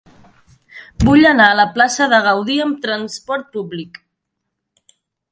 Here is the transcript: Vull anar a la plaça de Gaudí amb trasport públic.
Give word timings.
Vull 1.01 1.27
anar 1.31 1.49
a 1.49 1.57
la 1.59 1.65
plaça 1.75 2.07
de 2.13 2.21
Gaudí 2.27 2.55
amb 2.63 2.79
trasport 2.85 3.51
públic. 3.57 4.01